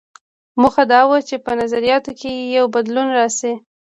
موخه 0.61 0.83
دا 0.93 1.01
وه 1.09 1.19
چې 1.27 1.35
په 1.45 1.51
نظریاتو 1.61 2.11
کې 2.19 2.31
یې 2.53 2.61
بدلون 2.73 3.07
راشي. 3.17 3.53